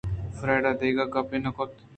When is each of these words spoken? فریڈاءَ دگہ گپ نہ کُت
فریڈاءَ 0.37 0.77
دگہ 0.79 1.05
گپ 1.13 1.29
نہ 1.43 1.51
کُت 1.55 1.73